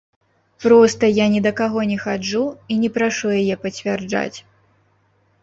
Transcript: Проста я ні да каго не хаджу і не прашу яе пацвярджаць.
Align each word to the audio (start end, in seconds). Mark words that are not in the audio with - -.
Проста 0.63 1.09
я 1.23 1.27
ні 1.33 1.41
да 1.47 1.51
каго 1.59 1.83
не 1.91 1.97
хаджу 2.05 2.41
і 2.73 2.79
не 2.85 2.89
прашу 2.97 3.27
яе 3.43 3.55
пацвярджаць. 3.67 4.37